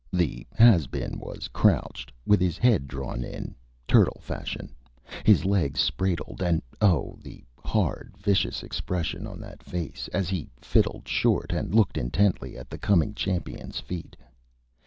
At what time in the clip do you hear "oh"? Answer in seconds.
6.81-7.19